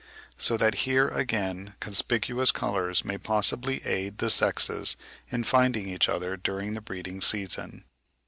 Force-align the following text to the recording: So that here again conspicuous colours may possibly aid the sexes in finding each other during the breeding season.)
So 0.39 0.57
that 0.57 0.87
here 0.89 1.09
again 1.09 1.75
conspicuous 1.79 2.49
colours 2.49 3.05
may 3.05 3.19
possibly 3.19 3.85
aid 3.85 4.17
the 4.17 4.31
sexes 4.31 4.97
in 5.29 5.43
finding 5.43 5.87
each 5.87 6.09
other 6.09 6.35
during 6.37 6.73
the 6.73 6.81
breeding 6.81 7.21
season.) 7.21 7.83